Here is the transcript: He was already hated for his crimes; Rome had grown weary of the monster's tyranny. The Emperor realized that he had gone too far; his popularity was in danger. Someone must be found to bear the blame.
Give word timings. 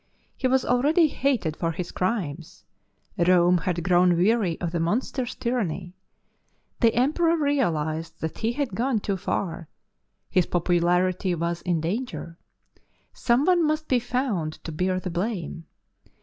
He 0.35 0.47
was 0.47 0.65
already 0.65 1.09
hated 1.09 1.55
for 1.55 1.71
his 1.73 1.91
crimes; 1.91 2.65
Rome 3.19 3.59
had 3.59 3.83
grown 3.83 4.17
weary 4.17 4.59
of 4.59 4.71
the 4.71 4.79
monster's 4.79 5.35
tyranny. 5.35 5.93
The 6.79 6.95
Emperor 6.95 7.37
realized 7.37 8.19
that 8.21 8.39
he 8.39 8.53
had 8.53 8.73
gone 8.73 8.99
too 8.99 9.15
far; 9.15 9.69
his 10.27 10.47
popularity 10.47 11.35
was 11.35 11.61
in 11.61 11.81
danger. 11.81 12.39
Someone 13.13 13.63
must 13.63 13.87
be 13.87 13.99
found 13.99 14.53
to 14.63 14.71
bear 14.71 14.99
the 14.99 15.11
blame. 15.11 15.67